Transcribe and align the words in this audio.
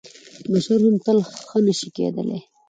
بشر 0.51 0.79
هم 0.85 0.95
تل 1.05 1.17
ښه 1.47 1.59
نه 1.65 1.73
شي 1.79 1.87
کېدلی. 1.95 2.39